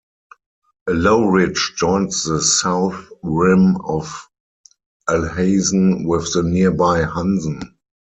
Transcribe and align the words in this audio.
A 0.89 0.93
low 0.95 1.25
ridge 1.27 1.73
joins 1.77 2.23
the 2.23 2.41
south 2.41 3.05
rim 3.21 3.75
of 3.85 4.27
Alhazen 5.07 6.07
with 6.07 6.33
the 6.33 6.41
nearby 6.41 7.03
Hansen. 7.05 7.75